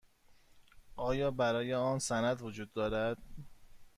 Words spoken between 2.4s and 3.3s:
وجود دارد؟